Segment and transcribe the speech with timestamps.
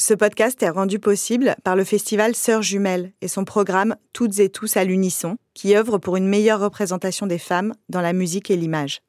[0.00, 4.48] Ce podcast est rendu possible par le festival Sœurs Jumelles et son programme Toutes et
[4.48, 8.56] tous à l'unisson, qui œuvre pour une meilleure représentation des femmes dans la musique et
[8.56, 9.00] l'image.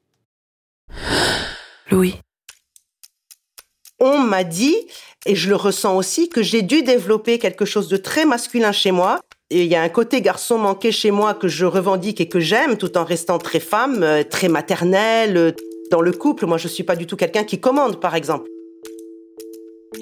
[1.92, 2.16] Louis.
[4.00, 4.74] On m'a dit,
[5.26, 8.90] et je le ressens aussi, que j'ai dû développer quelque chose de très masculin chez
[8.90, 9.20] moi.
[9.50, 12.40] Et il y a un côté garçon manqué chez moi que je revendique et que
[12.40, 15.54] j'aime, tout en restant très femme, euh, très maternelle.
[15.92, 18.48] Dans le couple, moi, je suis pas du tout quelqu'un qui commande, par exemple.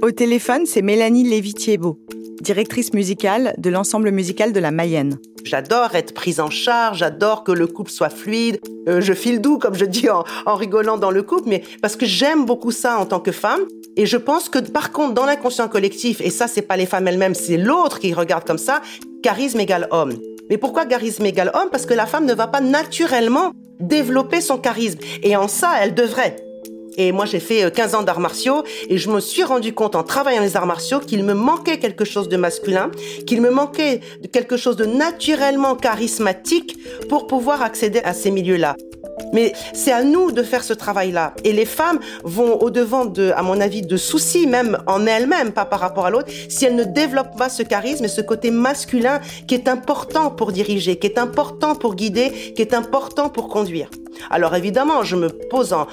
[0.01, 1.99] Au téléphone, c'est Mélanie Lévy-Thiebaud,
[2.41, 5.19] directrice musicale de l'ensemble musical de la Mayenne.
[5.43, 8.61] J'adore être prise en charge, j'adore que le couple soit fluide.
[8.89, 10.23] Euh, je file doux, comme je dis en,
[10.55, 13.61] rigolant dans le couple, mais parce que j'aime beaucoup ça en tant que femme.
[13.97, 17.09] Et je pense que par contre, dans l'inconscient collectif, et ça, c'est pas les femmes
[17.09, 18.81] elles-mêmes, c'est l'autre qui regarde comme ça,
[19.25, 20.15] charisme égale homme.
[20.49, 21.71] Mais pourquoi charisme égale homme?
[21.73, 25.01] Parce que la femme ne va pas naturellement développer son charisme.
[25.25, 26.37] Et en ça, elle devrait.
[26.99, 29.95] Et moi, j'ai fait euh, 15 ans d'arts martiaux et je me suis rendu compte
[29.95, 32.91] en travaillant les arts martiaux qu'il me manquait quelque chose de masculin,
[33.27, 34.01] qu'il me manquait
[34.33, 36.77] quelque chose de naturellement charismatique
[37.09, 38.75] pour pouvoir accéder à ces milieux-là.
[39.33, 41.35] Mais c'est à nous de faire ce travail-là.
[41.45, 45.65] Et les femmes vont au-devant de, à mon avis, de soucis, même en elles-mêmes, pas
[45.65, 49.21] par rapport à l'autre, si elles ne développent pas ce charisme et ce côté masculin
[49.47, 53.91] qui est important pour diriger, qui est important pour guider, qui est important pour conduire.
[54.31, 55.87] Alors évidemment, je me pose en,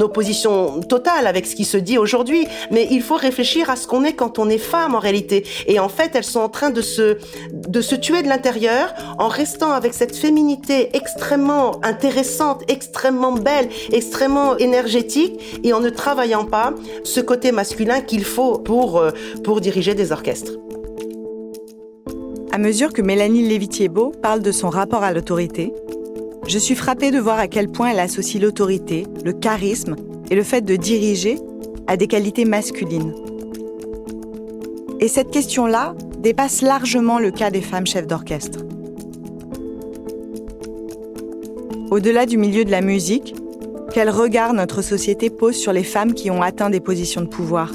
[0.00, 4.04] opposition totale avec ce qui se dit aujourd'hui, mais il faut réfléchir à ce qu'on
[4.04, 5.44] est quand on est femme en réalité.
[5.66, 7.18] Et en fait, elles sont en train de se,
[7.52, 14.56] de se tuer de l'intérieur en restant avec cette féminité extrêmement intéressante, extrêmement belle, extrêmement
[14.56, 16.72] énergétique et en ne travaillant pas
[17.04, 19.10] ce côté masculin qu'il faut pour, euh,
[19.44, 20.52] pour diriger des orchestres.
[22.52, 25.72] À mesure que Mélanie Lévy-Thiebaud parle de son rapport à l'autorité,
[26.46, 29.94] je suis frappée de voir à quel point elle associe l'autorité, le charisme
[30.30, 31.38] et le fait de diriger
[31.86, 33.14] à des qualités masculines.
[35.00, 38.58] Et cette question-là dépasse largement le cas des femmes chefs d'orchestre.
[41.90, 43.34] Au-delà du milieu de la musique,
[43.92, 47.72] quel regard notre société pose sur les femmes qui ont atteint des positions de pouvoir?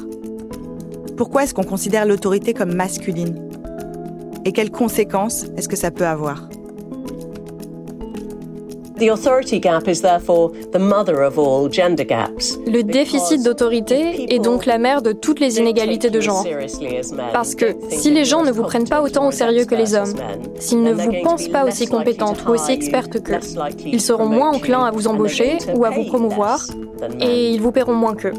[1.18, 3.38] Pourquoi est-ce qu'on considère l'autorité comme masculine?
[4.46, 6.48] Et quelles conséquences est-ce que ça peut avoir?
[12.66, 16.44] Le déficit d'autorité est donc la mère de toutes les inégalités de genre.
[17.32, 20.14] Parce que si les gens ne vous prennent pas autant au sérieux que les hommes,
[20.58, 23.40] s'ils ne vous pensent pas aussi compétente ou aussi experte qu'eux,
[23.84, 26.60] ils seront moins enclins à vous embaucher ou à vous promouvoir
[27.20, 28.32] et ils vous paieront moins qu'eux.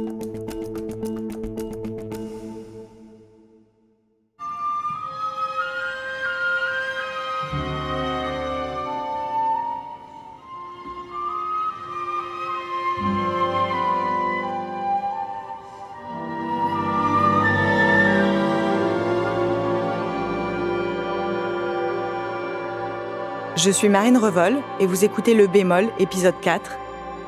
[23.58, 26.78] Je suis Marine Revol et vous écoutez Le Bémol, épisode 4,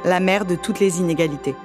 [0.06, 1.56] La mère de toutes les inégalités.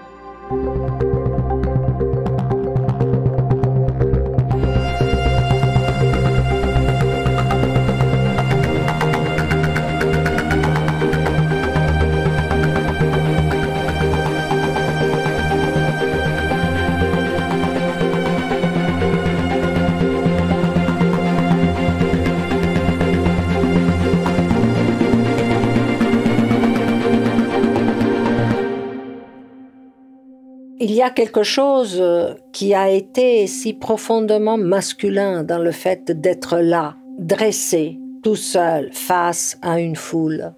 [30.86, 36.10] Il y a quelque chose euh, qui a été si profondément masculin dans le fait
[36.10, 40.52] d'être là, dressé, tout seul, face à une foule,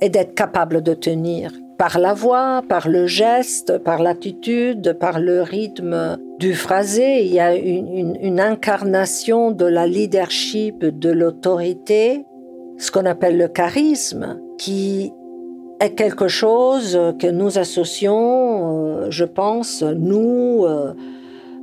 [0.00, 5.42] et d'être capable de tenir par la voix, par le geste, par l'attitude, par le
[5.42, 7.24] rythme du phrasé.
[7.24, 12.24] Il y a une, incarnation de la leadership, de l'autorité,
[12.78, 15.12] ce qu'on appelle le charisme, qui
[15.84, 20.92] est quelque chose que nous associons, euh, je pense, nous, euh,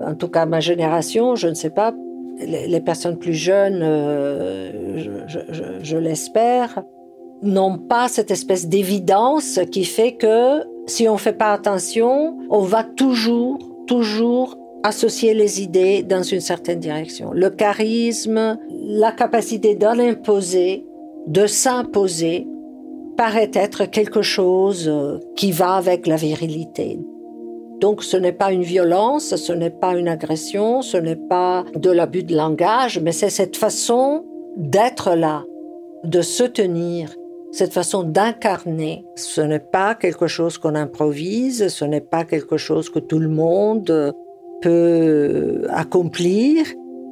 [0.06, 1.94] en tout cas ma génération, je ne sais pas,
[2.40, 4.98] les, personnes plus jeunes, euh,
[5.28, 5.40] je-
[5.84, 6.84] je l'espère,
[7.44, 12.62] n'ont pas cette espèce d'évidence qui fait que si on ne fait pas attention, on
[12.62, 13.58] va toujours,
[13.88, 17.32] toujours associer les idées dans une certaine direction.
[17.34, 20.86] Le charisme, la capacité d'en imposer,
[21.28, 22.48] de s'imposer,
[23.16, 27.00] paraît être quelque chose euh, qui va avec la virilité.
[27.80, 31.90] Donc ce n'est pas une violence, ce n'est pas une agression, ce n'est pas de
[31.90, 34.24] l'abus de langage, mais c'est cette façon
[34.56, 35.44] d'être là,
[36.04, 37.16] de se tenir,
[37.52, 39.04] cette façon d'incarner.
[39.16, 43.30] Ce n'est pas quelque chose qu'on improvise, ce n'est pas quelque chose que tout le
[43.30, 44.14] monde
[44.62, 46.66] peut accomplir.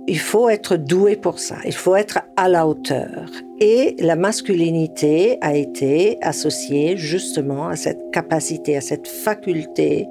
[0.07, 3.29] Il faut être doué pour ça, il faut être à la hauteur.
[3.59, 10.07] Et la masculinité a été associée justement à cette capacité, à cette faculté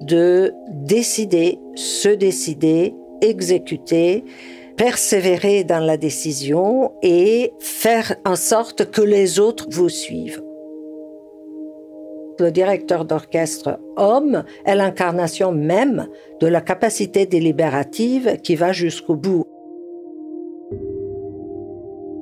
[0.00, 4.24] de décider, se décider, exécuter,
[4.76, 10.42] persévérer dans la décision et faire en sorte que les autres vous suivent.
[12.50, 16.08] Directeur d'orchestre homme est l'incarnation même
[16.40, 19.44] de la capacité délibérative qui va jusqu'au bout.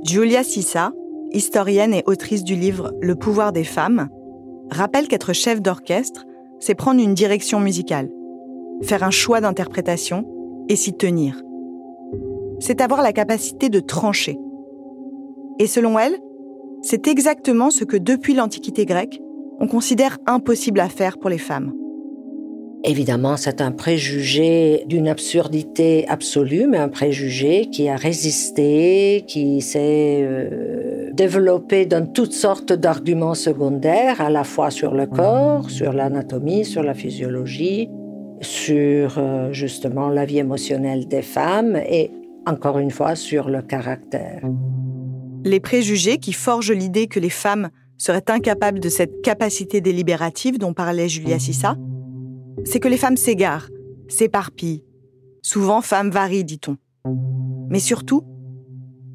[0.05, 0.93] Julia Sissa,
[1.32, 4.08] historienne et autrice du livre Le pouvoir des femmes,
[4.70, 6.26] rappelle qu'être chef d'orchestre,
[6.58, 8.11] c'est prendre une direction musicale,
[8.82, 10.25] faire un choix d'interprétation
[10.69, 11.43] et s'y tenir
[12.61, 14.38] c'est avoir la capacité de trancher.
[15.58, 16.17] Et selon elle,
[16.82, 19.20] c'est exactement ce que depuis l'Antiquité grecque,
[19.60, 21.72] on considère impossible à faire pour les femmes.
[22.82, 30.20] Évidemment, c'est un préjugé d'une absurdité absolue, mais un préjugé qui a résisté, qui s'est
[30.22, 36.64] euh, développé dans toutes sortes d'arguments secondaires, à la fois sur le corps, sur l'anatomie,
[36.64, 37.90] sur la physiologie,
[38.40, 42.10] sur euh, justement la vie émotionnelle des femmes et
[42.46, 44.40] encore une fois, sur le caractère.
[45.44, 47.68] Les préjugés qui forgent l'idée que les femmes
[48.00, 51.76] seraient incapables de cette capacité délibérative dont parlait Julia Sissa,
[52.64, 53.69] c'est que les femmes s'égarent,
[54.08, 54.82] s'éparpillent.
[55.43, 56.76] Souvent, femmes varient, dit-on.
[57.69, 58.25] Mais surtout,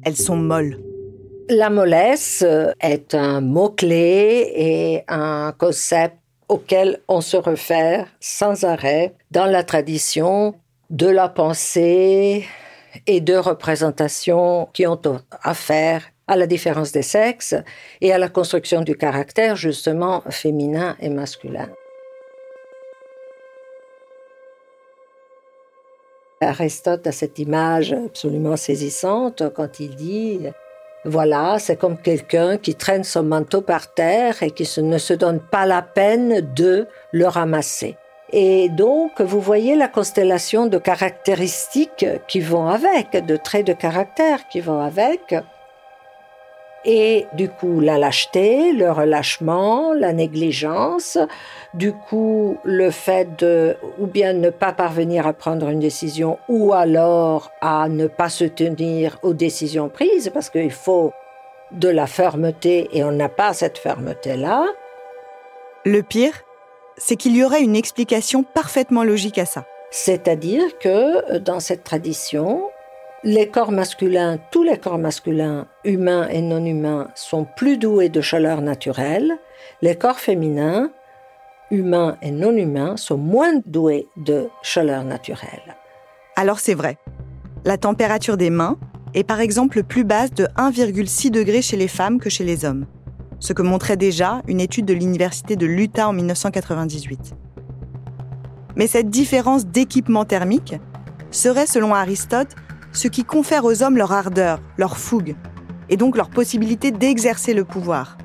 [0.02, 0.78] elles sont molles.
[1.48, 2.44] La mollesse
[2.80, 6.16] est un mot-clé et un concept
[6.48, 10.54] auquel on se réfère sans arrêt dans la tradition
[10.90, 12.44] de la pensée,
[13.06, 15.00] et de représentations qui ont
[15.42, 17.54] affaire à la différence des sexes
[18.00, 21.68] et à la construction du caractère justement féminin et masculin.
[26.40, 30.40] Aristote a cette image absolument saisissante quand il dit
[31.04, 35.40] voilà, c'est comme quelqu'un qui traîne son manteau par terre et qui ne se donne
[35.40, 37.96] pas la peine de le ramasser.
[38.32, 44.48] Et donc, vous voyez la constellation de caractéristiques qui vont avec, de traits de caractère
[44.48, 45.36] qui vont avec.
[46.88, 51.18] Et du coup, la lâcheté, le relâchement, la négligence,
[51.74, 56.72] du coup, le fait de ou bien ne pas parvenir à prendre une décision ou
[56.72, 61.12] alors à ne pas se tenir aux décisions prises parce qu'il faut
[61.72, 64.64] de la fermeté et on n'a pas cette fermeté-là.
[65.84, 66.44] Le pire,
[66.96, 69.64] c'est qu'il y aurait une explication parfaitement logique à ça.
[69.90, 72.62] C'est-à-dire que dans cette tradition,
[73.26, 78.20] les corps masculins, tous les corps masculins, humains et non humains, sont plus doués de
[78.20, 79.36] chaleur naturelle.
[79.82, 80.92] Les corps féminins,
[81.72, 85.74] humains et non humains, sont moins doués de chaleur naturelle.
[86.36, 86.98] Alors c'est vrai.
[87.64, 88.78] La température des mains
[89.12, 92.86] est par exemple plus basse de 1,6 degré chez les femmes que chez les hommes
[93.38, 97.34] ce que montrait déjà une étude de l'Université de l'Utah en 1998.
[98.76, 100.76] Mais cette différence d'équipement thermique
[101.30, 102.56] serait, selon Aristote,
[102.96, 105.36] ce qui confère aux hommes leur ardeur, leur fougue,
[105.88, 108.18] et donc leur possibilité d'exercer le pouvoir.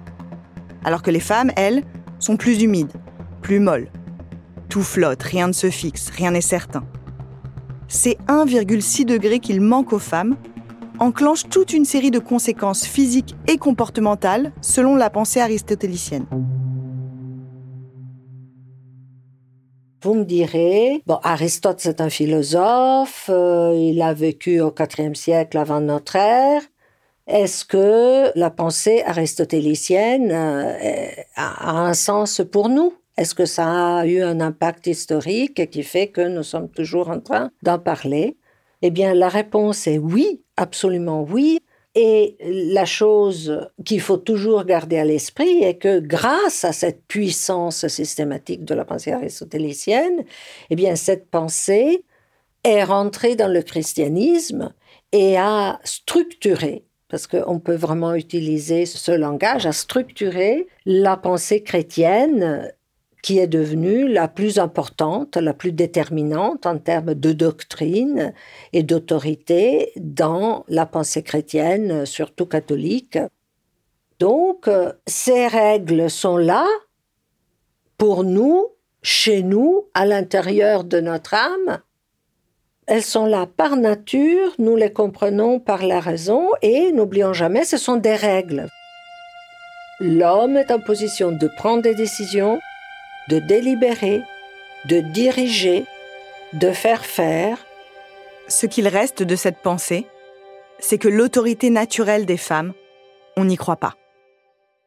[0.83, 1.83] Alors que les femmes, elles,
[2.19, 2.93] sont plus humides,
[3.41, 3.89] plus molles.
[4.69, 6.83] Tout flotte, rien ne se fixe, rien n'est certain.
[7.87, 10.35] C'est 1,6 degré qu'il manque aux femmes
[11.01, 16.25] enclenche toute une série de conséquences physiques et comportementales selon la pensée aristotélicienne.
[20.03, 25.59] Vous me direz, bon, Aristote c'est un philosophe, euh, il a vécu au IVe siècle
[25.59, 26.63] avant notre ère.
[27.27, 32.95] Est-ce que la pensée aristotélicienne euh, a un sens pour nous?
[33.15, 37.19] Est-ce que ça a eu un impact historique qui fait que nous sommes toujours en
[37.19, 38.37] train d'en parler?
[38.81, 41.59] Eh bien, la réponse est oui, Absolument oui.
[41.93, 47.87] Et la chose qu'il faut toujours garder à l'esprit est que grâce à cette puissance
[47.87, 50.23] systématique de la pensée aristotélicienne,
[50.69, 52.05] eh bien cette pensée
[52.63, 54.73] est rentrée dans le christianisme
[55.11, 62.71] et a structuré, parce qu'on peut vraiment utiliser ce langage, a structuré la pensée chrétienne
[63.21, 68.33] qui est devenue la plus importante, la plus déterminante en termes de doctrine
[68.73, 73.19] et d'autorité dans la pensée chrétienne, surtout catholique.
[74.19, 74.69] Donc,
[75.07, 76.65] ces règles sont là
[77.97, 78.67] pour nous,
[79.03, 81.79] chez nous, à l'intérieur de notre âme.
[82.87, 87.77] Elles sont là par nature, nous les comprenons par la raison et n'oublions jamais, ce
[87.77, 88.67] sont des règles.
[89.99, 92.59] L'homme est en position de prendre des décisions,
[93.31, 94.21] de délibérer,
[94.89, 95.85] de diriger,
[96.51, 97.65] de faire faire.
[98.49, 100.05] Ce qu'il reste de cette pensée,
[100.79, 102.73] c'est que l'autorité naturelle des femmes,
[103.37, 103.95] on n'y croit pas.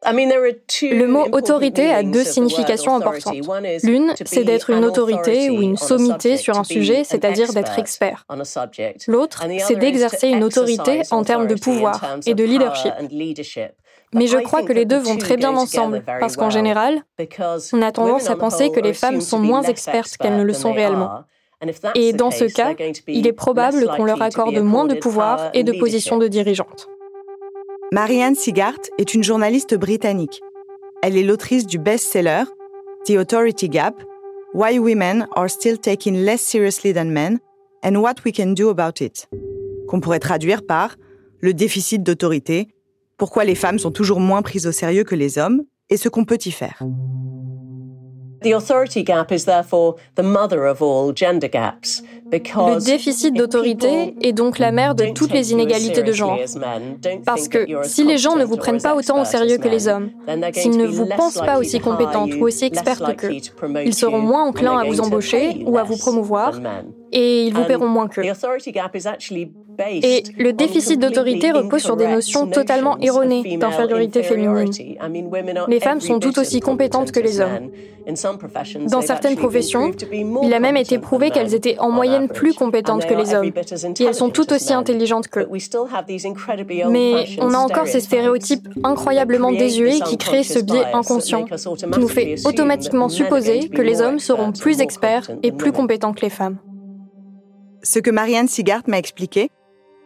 [0.06, 3.36] Le mot autorité a deux significations importantes.
[3.82, 8.26] L'une, c'est d'être une autorité ou une sommité sur un sujet, c'est-à-dire d'être expert.
[9.06, 12.92] L'autre, c'est d'exercer une autorité en termes de pouvoir et de leadership.
[14.12, 17.02] Mais je crois que les deux vont très bien ensemble, parce qu'en général,
[17.72, 20.72] on a tendance à penser que les femmes sont moins expertes qu'elles ne le sont
[20.72, 21.24] réellement.
[21.94, 22.74] Et dans ce cas,
[23.08, 26.88] il est probable qu'on leur accorde moins de pouvoir et de positions de dirigeante.
[27.94, 30.42] Marianne Sigart est une journaliste britannique.
[31.00, 32.42] Elle est l'autrice du best-seller
[33.06, 34.02] The Authority Gap,
[34.52, 37.38] Why Women Are Still Taken Less Seriously Than Men
[37.84, 39.28] and What We Can Do About It,
[39.86, 40.96] qu'on pourrait traduire par
[41.38, 42.66] Le déficit d'autorité,
[43.16, 46.24] pourquoi les femmes sont toujours moins prises au sérieux que les hommes et ce qu'on
[46.24, 46.82] peut y faire.
[52.30, 56.38] Le déficit d'autorité est donc la mère de toutes les inégalités de genre.
[57.24, 60.10] Parce que si les gens ne vous prennent pas autant au sérieux que les hommes,
[60.52, 63.32] s'ils ne vous pensent pas aussi compétente ou aussi experte qu'eux,
[63.84, 66.60] ils seront moins enclins à vous embaucher ou à vous promouvoir
[67.12, 68.22] et ils vous paieront moins qu'eux.
[70.02, 74.70] Et le déficit d'autorité repose sur des notions totalement erronées d'infériorité féminine.
[75.68, 77.70] Les femmes sont tout aussi compétentes que les hommes.
[78.88, 79.90] Dans certaines professions,
[80.42, 83.50] il a même été prouvé qu'elles étaient en moyenne plus compétentes que les hommes.
[84.00, 85.48] Et elles sont tout aussi intelligentes qu'eux.
[86.90, 92.08] Mais on a encore ces stéréotypes incroyablement désuets qui créent ce biais inconscient, qui nous
[92.08, 96.58] fait automatiquement supposer que les hommes seront plus experts et plus compétents que les femmes.
[97.82, 99.50] Ce que Marianne Sigart m'a expliqué,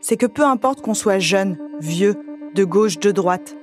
[0.00, 2.17] c'est que peu importe qu'on soit jeune, vieux,
[2.55, 3.57] de gauche, de droite,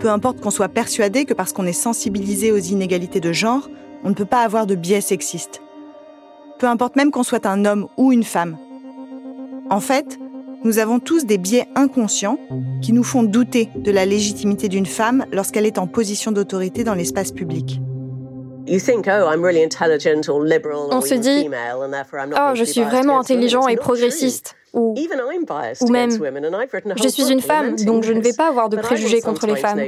[0.00, 3.68] peu importe qu'on soit persuadé que parce qu'on est sensibilisé aux inégalités de genre,
[4.04, 5.62] on ne peut pas avoir de biais sexistes.
[6.58, 8.56] Peu importe même qu'on soit un homme ou une femme.
[9.70, 10.18] En fait,
[10.64, 12.38] nous avons tous des biais inconscients
[12.82, 16.94] qui nous font douter de la légitimité d'une femme lorsqu'elle est en position d'autorité dans
[16.94, 17.80] l'espace public.
[20.92, 24.54] On se dit, oh, je suis vraiment intelligent et progressiste.
[24.72, 24.94] Ou,
[25.80, 29.46] ou même, je suis une femme, donc je ne vais pas avoir de préjugés contre
[29.46, 29.80] les femmes.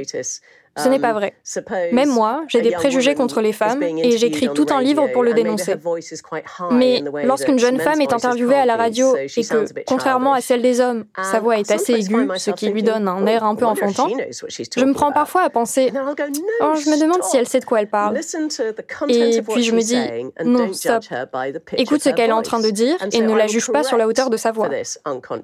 [0.77, 1.33] Ce n'est pas um, vrai.
[1.93, 5.33] Même moi, j'ai des préjugés contre les femmes et j'écris tout un livre pour le
[5.33, 5.75] dénoncer.
[6.71, 10.81] Mais lorsqu'une jeune femme est interviewée à la radio et que, contrairement à celle des
[10.81, 14.07] hommes, sa voix est assez aiguë, ce qui lui donne un air un peu enfantin,
[14.75, 15.91] je me prends parfois à penser
[16.61, 18.17] oh, je me demande si elle sait de quoi elle parle.
[19.07, 21.03] Et puis je me dis non, stop.
[21.77, 24.07] Écoute ce qu'elle est en train de dire et ne la juge pas sur la
[24.07, 24.69] hauteur de sa voix.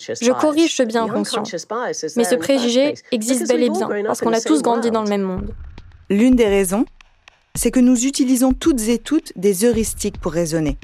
[0.01, 1.43] Je corrige ce bien inconscient.
[2.15, 5.21] Mais ce préjugé existe bel et bien parce qu'on a tous grandi dans le même
[5.21, 5.53] monde.
[6.09, 6.85] L'une des raisons,
[7.55, 10.77] c'est que nous utilisons toutes et toutes des heuristiques pour raisonner.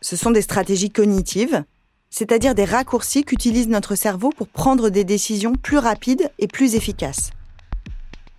[0.00, 1.64] Ce sont des stratégies cognitives,
[2.10, 7.30] c'est-à-dire des raccourcis qu'utilise notre cerveau pour prendre des décisions plus rapides et plus efficaces.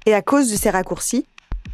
[0.05, 1.25] Et à cause de ces raccourcis,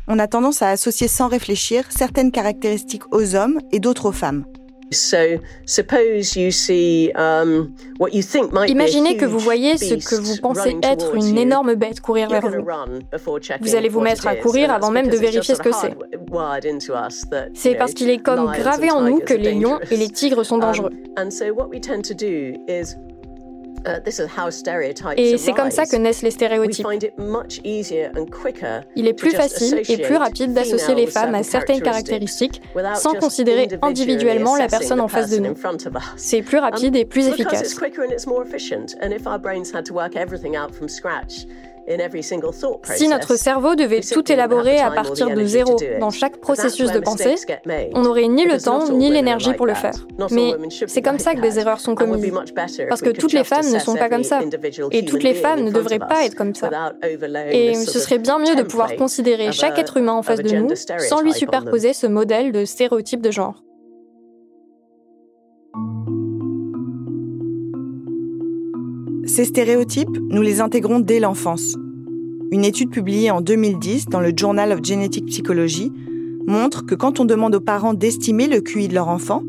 [0.08, 4.46] on a tendance à associer sans réfléchir certaines caractéristiques aux hommes et d'autres aux femmes.
[8.68, 12.66] Imaginez que vous voyez ce que vous pensez être une énorme bête courir vers vous.
[13.62, 15.96] Vous allez vous mettre à courir avant même de vérifier ce que c'est.
[17.54, 20.58] C'est parce qu'il est comme gravé en nous que les lions et les tigres sont
[20.58, 20.92] dangereux.
[23.86, 24.02] Uh,
[25.18, 26.86] et c'est comme ça que naissent les stéréotypes.
[28.96, 32.62] Il est plus facile et plus rapide d'associer les femmes à certaines caractéristiques
[32.96, 35.56] sans considérer individuellement la personne en face de nous.
[36.18, 37.78] C'est plus rapide et plus efficace.
[42.96, 47.36] Si notre cerveau devait tout élaborer à partir de zéro dans chaque processus de pensée,
[47.94, 49.96] on n'aurait ni le temps ni l'énergie pour le faire.
[50.32, 50.54] Mais
[50.88, 52.32] c'est comme ça que des erreurs sont commises.
[52.88, 54.42] Parce que toutes les femmes ne sont pas comme ça.
[54.92, 56.70] Et toutes les femmes ne devraient pas être comme ça.
[57.52, 60.70] Et ce serait bien mieux de pouvoir considérer chaque être humain en face de nous
[61.00, 63.64] sans lui superposer ce modèle de stéréotype de genre.
[69.40, 71.78] Ces stéréotypes, nous les intégrons dès l'enfance.
[72.52, 75.94] Une étude publiée en 2010 dans le Journal of Genetic Psychology
[76.46, 79.44] montrent que quand on demande aux parents d'estimer le QI de leur enfant,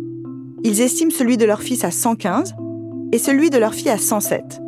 [0.63, 2.55] ils estiment celui de leur fils à 115
[3.11, 4.61] et celui de leur fille à 107.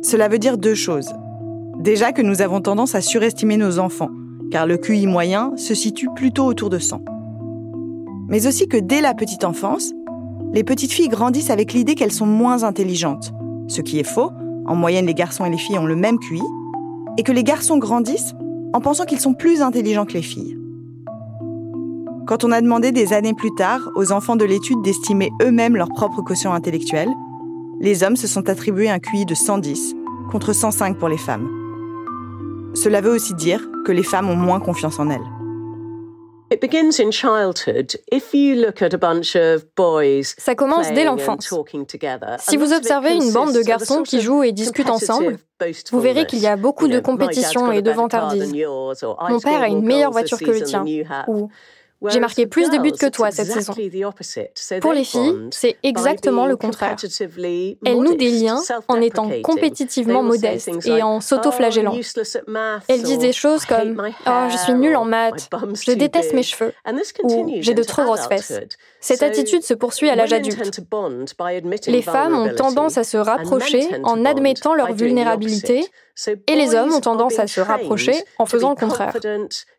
[0.00, 1.12] Cela veut dire deux choses.
[1.78, 4.10] Déjà que nous avons tendance à surestimer nos enfants,
[4.50, 7.04] car le QI moyen se situe plutôt autour de 100.
[8.26, 9.92] Mais aussi que dès la petite enfance,
[10.54, 13.34] les petites filles grandissent avec l'idée qu'elles sont moins intelligentes,
[13.68, 14.30] ce qui est faux,
[14.66, 16.42] en moyenne les garçons et les filles ont le même QI,
[17.18, 18.34] et que les garçons grandissent
[18.72, 20.58] en pensant qu'ils sont plus intelligents que les filles.
[22.26, 25.88] Quand on a demandé des années plus tard aux enfants de l'étude d'estimer eux-mêmes leur
[25.88, 27.08] propre quotient intellectuel,
[27.80, 29.94] les hommes se sont attribués un QI de 110
[30.30, 31.48] contre 105 pour les femmes.
[32.74, 35.20] Cela veut aussi dire que les femmes ont moins confiance en elles.
[40.38, 41.52] Ça commence dès l'enfance.
[42.38, 45.38] Si vous observez une bande de garçons qui jouent et discutent ensemble,
[45.90, 48.52] vous verrez qu'il y a beaucoup de compétition et de vantardise.
[48.52, 50.84] Mon père a une meilleure voiture que le tien,
[51.28, 51.48] ou
[52.08, 53.74] j'ai marqué plus de buts que toi cette saison.
[54.80, 56.96] Pour les filles, c'est exactement le contraire.
[57.84, 61.96] Elles nouent des liens en étant compétitivement modestes et en s'auto-flagellant.
[62.88, 65.48] Elles disent des choses comme Oh, je suis nulle en maths,
[65.86, 66.72] je déteste mes cheveux,
[67.22, 68.60] ou j'ai de trop grosses fesses.
[69.02, 70.80] Cette attitude se poursuit à l'âge adulte.
[71.86, 75.84] Les femmes ont tendance à se rapprocher en admettant leur vulnérabilité
[76.46, 79.14] et les hommes ont tendance à se rapprocher en faisant le contraire.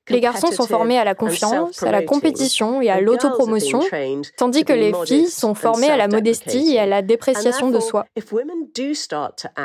[0.09, 3.79] Les garçons sont formés à la confiance, à la compétition et à l'autopromotion,
[4.35, 8.05] tandis que les filles sont formées à la modestie et à la dépréciation de soi.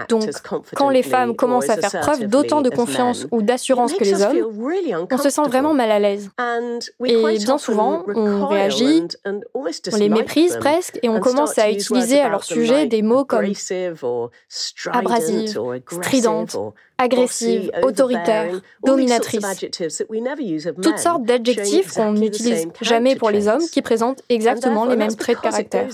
[0.09, 0.31] Donc,
[0.75, 5.07] quand les femmes commencent à faire preuve d'autant de confiance ou d'assurance que les hommes,
[5.11, 6.31] on se sent vraiment mal à l'aise.
[7.05, 9.09] Et bien souvent, on réagit,
[9.55, 13.53] on les méprise presque et on commence à utiliser à leur sujet des mots comme
[14.93, 16.57] abrasive, stridente,
[16.99, 19.67] agressive, autoritaire, dominatrice.
[20.83, 25.39] Toutes sortes d'adjectifs qu'on n'utilise jamais pour les hommes qui présentent exactement les mêmes traits
[25.39, 25.87] de caractère.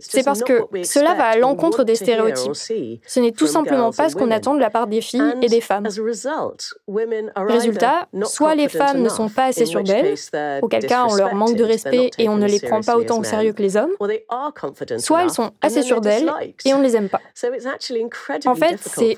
[0.00, 2.54] C'est parce que cela va à l'encontre des stéréotypes.
[2.54, 5.60] Ce n'est tout simplement pas ce qu'on attend de la part des filles et des
[5.60, 5.86] femmes.
[7.36, 10.14] Résultat, soit les femmes ne sont pas assez sûres d'elles,
[10.62, 13.24] auquel cas on leur manque de respect et on ne les prend pas autant au
[13.24, 13.92] sérieux que les hommes,
[14.98, 16.30] soit elles sont assez sûres d'elles
[16.64, 17.20] et on ne les aime pas.
[18.46, 19.16] En fait, c'est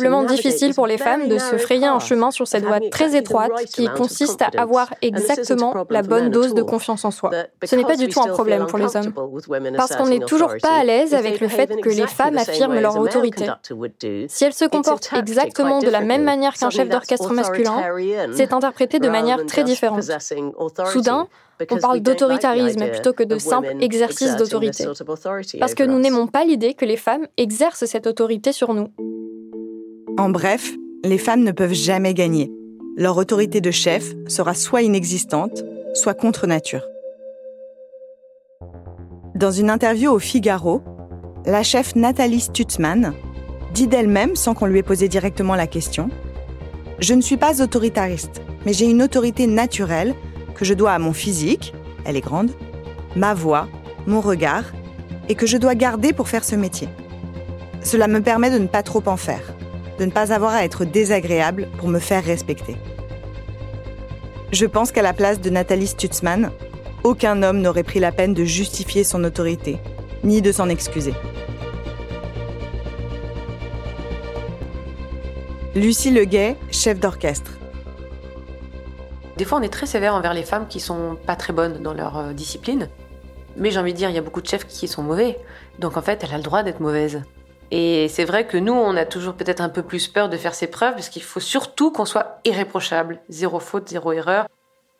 [0.00, 3.52] incroyablement difficile pour les femmes de se frayer un chemin sur cette voie très étroite
[3.74, 7.30] qui consiste à avoir exactement la bonne dose de confiance en soi.
[7.64, 9.12] Ce n'est pas du tout un problème pour les hommes,
[9.76, 12.98] parce qu'on n'est toujours pas à l'aise avec le fait que les femmes affirment leur
[12.98, 13.46] autorité.
[14.28, 17.82] Si elles se comportent exactement de la même manière qu'un chef d'orchestre masculin,
[18.32, 20.02] c'est interprété de manière très différente.
[20.92, 21.28] Soudain,
[21.70, 24.86] on parle d'autoritarisme plutôt que de simple exercice d'autorité.
[25.58, 28.88] Parce que nous n'aimons pas l'idée que les femmes exercent cette autorité sur nous.
[30.18, 30.72] En bref,
[31.04, 32.50] les femmes ne peuvent jamais gagner.
[32.96, 36.86] Leur autorité de chef sera soit inexistante, soit contre nature.
[39.34, 40.82] Dans une interview au Figaro,
[41.46, 43.14] la chef Nathalie Stutzmann
[43.72, 46.10] dit d'elle-même, sans qu'on lui ait posé directement la question,
[46.98, 50.14] Je ne suis pas autoritariste, mais j'ai une autorité naturelle
[50.54, 51.72] que je dois à mon physique,
[52.04, 52.50] elle est grande,
[53.16, 53.68] ma voix,
[54.06, 54.64] mon regard,
[55.30, 56.88] et que je dois garder pour faire ce métier.
[57.82, 59.54] Cela me permet de ne pas trop en faire
[60.00, 62.74] de ne pas avoir à être désagréable pour me faire respecter.
[64.50, 66.50] Je pense qu'à la place de Nathalie Stutzmann,
[67.04, 69.78] aucun homme n'aurait pris la peine de justifier son autorité,
[70.24, 71.12] ni de s'en excuser.
[75.74, 77.52] Lucie Leguet, chef d'orchestre.
[79.36, 81.92] Des fois, on est très sévère envers les femmes qui sont pas très bonnes dans
[81.92, 82.88] leur euh, discipline.
[83.56, 85.38] Mais j'ai envie de dire, il y a beaucoup de chefs qui sont mauvais.
[85.78, 87.22] Donc en fait, elle a le droit d'être mauvaise.
[87.70, 90.54] Et c'est vrai que nous, on a toujours peut-être un peu plus peur de faire
[90.54, 94.48] ses preuves parce qu'il faut surtout qu'on soit irréprochable, zéro faute, zéro erreur.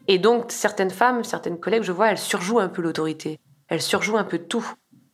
[0.06, 3.38] Et donc, certaines femmes, certaines collègues, je vois, elles surjouent un peu l'autorité.
[3.68, 4.66] Elles surjouent un peu tout.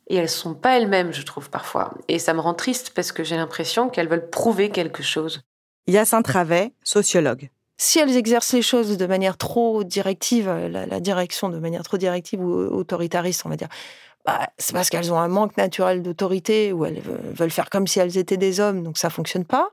[0.08, 1.94] Et elles sont pas elles-mêmes, je trouve, parfois.
[2.08, 5.40] Et ça me rend triste parce que j'ai l'impression qu'elles veulent prouver quelque chose.
[5.88, 7.50] Yacine Travet, sociologue.
[7.78, 11.96] Si elles exercent les choses de manière trop directive, la, la direction de manière trop
[11.96, 13.68] directive ou autoritariste, on va dire,
[14.26, 18.00] bah, c'est parce qu'elles ont un manque naturel d'autorité ou elles veulent faire comme si
[18.00, 19.70] elles étaient des hommes, donc ça fonctionne pas.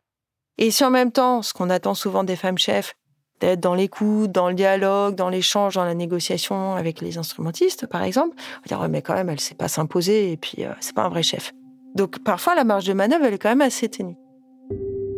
[0.60, 2.94] Et si en même temps, ce qu'on attend souvent des femmes chefs,
[3.40, 8.04] d'être dans l'écoute, dans le dialogue, dans l'échange, dans la négociation avec les instrumentistes, par
[8.04, 10.72] exemple, on va dire ouais, mais quand même, elle sait pas s'imposer et puis euh,
[10.80, 11.52] c'est pas un vrai chef.
[11.96, 14.16] Donc parfois, la marge de manœuvre, elle est quand même assez ténue.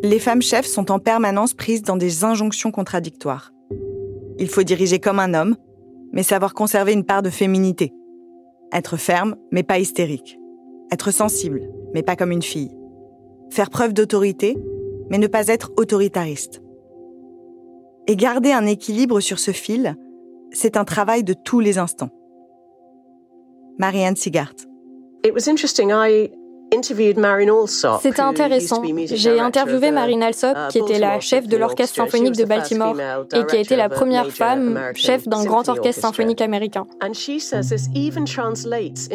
[0.01, 3.51] Les femmes chefs sont en permanence prises dans des injonctions contradictoires.
[4.39, 5.57] Il faut diriger comme un homme,
[6.13, 7.91] mais savoir conserver une part de féminité.
[8.73, 10.39] Être ferme, mais pas hystérique.
[10.91, 11.61] Être sensible,
[11.93, 12.75] mais pas comme une fille.
[13.49, 14.57] Faire preuve d'autorité,
[15.09, 16.61] mais ne pas être autoritariste.
[18.07, 19.95] Et garder un équilibre sur ce fil,
[20.51, 22.11] c'est un travail de tous les instants.
[23.77, 24.55] Marianne Sigart.
[25.23, 25.33] It
[28.01, 28.81] c'était intéressant.
[29.11, 32.95] J'ai interviewé Marine Alsop, uh, qui était la chef de l'orchestre symphonique de Baltimore
[33.33, 36.85] et qui a été la première femme chef d'un grand orchestre symphonique américain.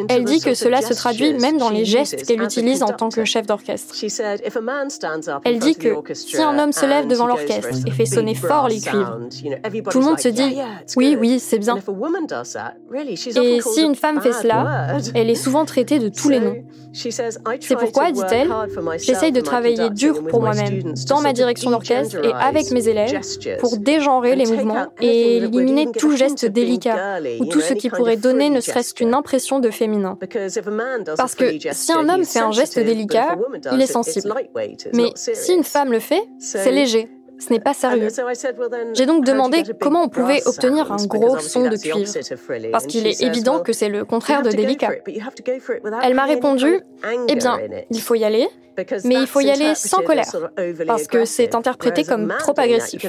[0.08, 3.24] Elle dit que cela se traduit même dans les gestes qu'elle utilise en tant que
[3.24, 3.94] chef d'orchestre.
[5.44, 8.80] Elle dit que si un homme se lève devant l'orchestre et fait sonner fort les
[8.80, 9.18] cuivres,
[9.90, 10.56] tout le monde se dit
[10.96, 11.76] oui, oui, c'est bien.
[13.36, 16.62] Et si une femme fait cela, elle est souvent traitée de tous les noms.
[17.60, 18.50] C'est pourquoi, dit-elle,
[18.98, 23.20] j'essaye de travailler dur pour moi-même, dans ma direction d'orchestre et avec mes élèves,
[23.58, 28.50] pour dégenrer les mouvements et éliminer tout geste délicat ou tout ce qui pourrait donner
[28.50, 30.18] ne serait-ce qu'une impression de féminin.
[31.16, 33.36] Parce que si un homme fait un geste délicat,
[33.72, 34.32] il est sensible.
[34.94, 37.08] Mais si une femme le fait, c'est léger.
[37.40, 38.08] Ce n'est pas sérieux.
[38.94, 43.20] J'ai donc demandé comment on pouvait obtenir un gros son de cuivre, parce qu'il est
[43.22, 44.90] évident que c'est le contraire de délicat.
[46.02, 46.80] Elle m'a répondu,
[47.28, 47.58] eh bien,
[47.90, 48.48] il faut y aller,
[49.04, 50.30] mais il faut y aller sans colère,
[50.86, 53.04] parce que c'est interprété comme trop agressif.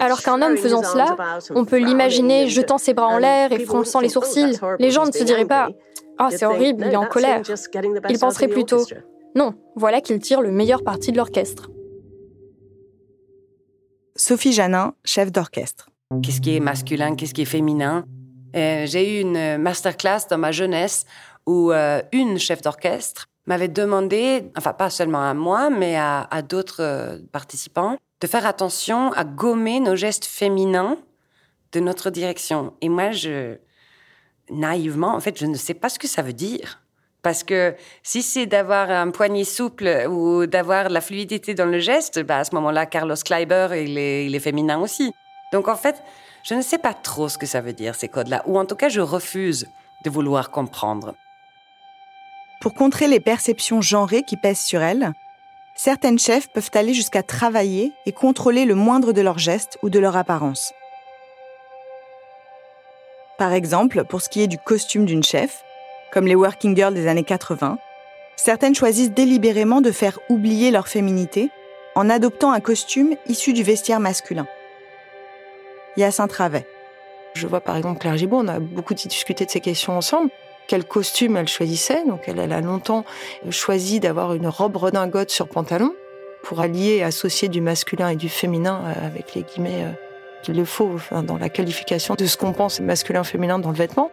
[0.00, 1.16] Alors qu'un homme faisant cela,
[1.54, 4.58] on peut l'imaginer jetant ses bras en l'air et fronçant les sourcils.
[4.78, 5.68] Les gens ne se diraient pas⁇
[6.18, 7.42] Ah, c'est horrible, il est en colère⁇
[8.10, 8.82] Ils penseraient plutôt⁇
[9.34, 11.68] Non, voilà qu'il tire le meilleur parti de l'orchestre.
[14.16, 15.88] Sophie Janin, chef d'orchestre.
[16.22, 18.04] Qu'est-ce qui est masculin, qu'est-ce qui est féminin?
[18.54, 21.04] Euh, J'ai eu une masterclass dans ma jeunesse
[21.46, 26.82] où euh, une chef d'orchestre m'avait demandé, enfin pas seulement à moi, mais à, d'autres
[26.82, 30.96] euh, participants, de faire attention à gommer nos gestes féminins
[31.72, 32.72] de notre direction.
[32.80, 33.56] Et moi, je,
[34.50, 36.80] naïvement, en fait, je ne sais pas ce que ça veut dire.
[37.26, 42.20] Parce que si c'est d'avoir un poignet souple ou d'avoir la fluidité dans le geste,
[42.20, 45.12] bah à ce moment-là, Carlos Kleiber, est, il est féminin aussi.
[45.52, 46.00] Donc en fait,
[46.44, 48.44] je ne sais pas trop ce que ça veut dire, ces codes-là.
[48.46, 49.66] Ou en tout cas, je refuse
[50.04, 51.16] de vouloir comprendre.
[52.60, 55.10] Pour contrer les perceptions genrées qui pèsent sur elles,
[55.74, 59.98] certaines chefs peuvent aller jusqu'à travailler et contrôler le moindre de leurs gestes ou de
[59.98, 60.72] leur apparence.
[63.36, 65.64] Par exemple, pour ce qui est du costume d'une chef,
[66.12, 67.78] comme les working girls des années 80,
[68.36, 71.50] certaines choisissent délibérément de faire oublier leur féminité
[71.94, 74.46] en adoptant un costume issu du vestiaire masculin.
[75.96, 76.66] Yacinthe Travet.
[77.34, 80.30] Je vois par exemple Claire Gibault, on a beaucoup discuté de ces questions ensemble.
[80.68, 82.04] Quel costume elle choisissait?
[82.06, 83.04] Donc elle, a longtemps
[83.50, 85.94] choisi d'avoir une robe redingote sur pantalon
[86.42, 89.90] pour allier et associer du masculin et du féminin euh, avec les guillemets euh,
[90.42, 94.10] qu'il le faut dans la qualification de ce qu'on pense masculin-féminin dans le vêtement.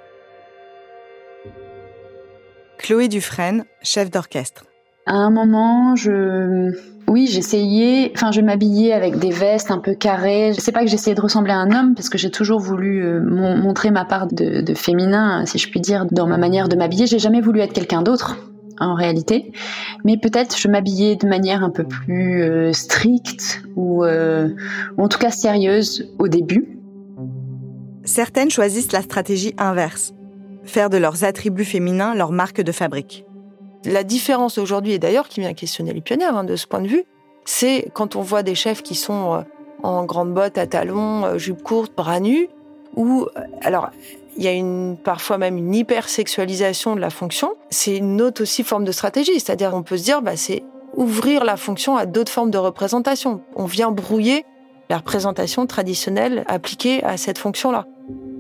[2.84, 4.66] Chloé Dufresne, chef d'orchestre.
[5.06, 6.70] À un moment, je,
[7.08, 10.52] oui, j'essayais, enfin, je m'habillais avec des vestes un peu carrées.
[10.54, 13.06] Je sais pas que j'essayais de ressembler à un homme parce que j'ai toujours voulu
[13.06, 17.08] euh, montrer ma part de, féminin, si je puis dire, dans ma manière de m'habiller.
[17.08, 18.38] J'ai jamais voulu être quelqu'un d'autre
[18.82, 19.54] en réalité,
[20.04, 24.50] mais peut-être je m'habillais de manière un peu plus euh, stricte ou, euh,
[24.98, 26.80] ou en tout cas sérieuse au début.
[28.04, 30.14] Certaines choisissent la stratégie inverse
[30.66, 33.26] faire de leurs attributs féminins leur marque de fabrique.
[33.86, 36.88] La différence aujourd'hui, et d'ailleurs qui vient questionner les pionnières hein, de ce point de
[36.88, 37.04] vue,
[37.46, 39.42] c'est quand on voit des chefs qui sont euh,
[39.84, 42.48] en grandes bottes à talons, euh, jupe courte, bras nus,
[42.96, 43.90] ou euh, alors
[44.38, 47.56] il y a une parfois même une hypersexualisation de la fonction.
[47.70, 50.64] C'est une autre aussi forme de stratégie, c'est-à-dire on peut se dire bah c'est
[50.96, 53.42] ouvrir la fonction à d'autres formes de représentation.
[53.56, 54.46] On vient brouiller
[54.90, 57.86] la représentation traditionnelle appliquée à cette fonction-là.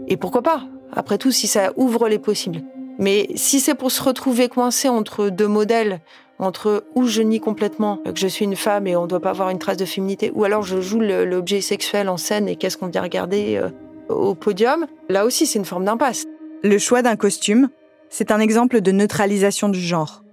[0.08, 0.64] Et pourquoi pas?
[0.96, 2.62] Après tout, si ça ouvre les possibles.
[3.00, 6.00] Mais si c'est pour se retrouver coincé entre deux modèles,
[6.40, 9.32] entre où je nie complètement que je suis une femme et on ne doit pas
[9.32, 12.78] avoir une trace de féminité, ou alors je joue l'objet sexuel en scène et qu'est-ce
[12.78, 13.70] qu'on vient regarder euh,
[14.10, 16.26] au podium, là aussi c'est une forme d'impasse.
[16.64, 17.70] Le choix d'un costume,
[18.10, 20.24] c'est un exemple de neutralisation du genre.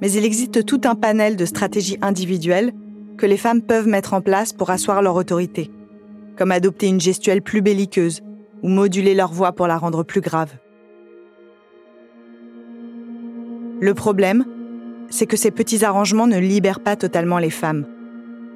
[0.00, 2.72] Mais il existe tout un panel de stratégies individuelles
[3.16, 5.70] que les femmes peuvent mettre en place pour asseoir leur autorité,
[6.36, 8.22] comme adopter une gestuelle plus belliqueuse,
[8.64, 10.50] ou moduler leur voix pour la rendre plus grave.
[13.80, 14.46] Le problème,
[15.10, 17.86] c'est que ces petits arrangements ne libèrent pas totalement les femmes.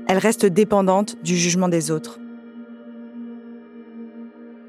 [0.08, 2.18] Elles restent dépendantes du jugement des autres.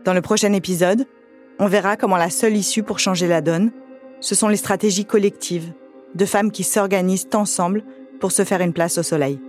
[0.03, 1.07] Dans le prochain épisode,
[1.57, 3.71] on verra comment la seule issue pour changer la donne,
[4.19, 5.71] ce sont les stratégies collectives
[6.15, 7.83] de femmes qui s'organisent ensemble
[8.19, 9.39] pour se faire une place au soleil.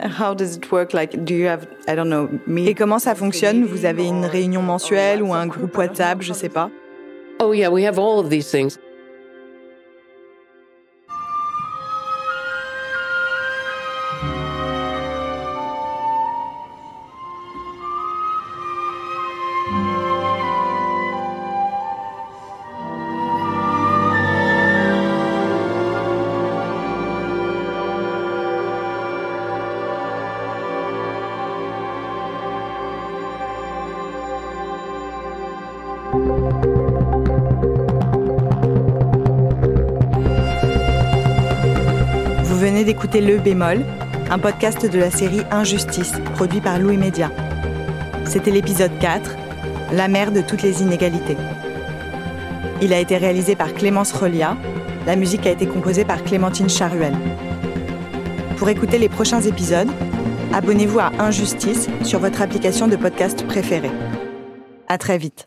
[0.00, 0.92] How does it work?
[0.92, 2.66] Like, do you have, I don't know, me?
[2.68, 6.48] Et comment ça fonctionne Vous avez une réunion mensuelle ou un groupe WhatsApp, je sais
[6.48, 6.70] pas.
[7.40, 8.78] Oh yeah, we have all of these things.
[42.74, 43.84] Venez d'écouter Le Bémol,
[44.30, 47.30] un podcast de la série Injustice, produit par Louis Média.
[48.24, 49.36] C'était l'épisode 4,
[49.92, 51.36] La mère de toutes les inégalités.
[52.82, 54.56] Il a été réalisé par Clémence Relia.
[55.06, 57.14] La musique a été composée par Clémentine Charuel.
[58.56, 59.90] Pour écouter les prochains épisodes,
[60.52, 63.92] abonnez-vous à Injustice sur votre application de podcast préférée.
[64.88, 65.46] À très vite.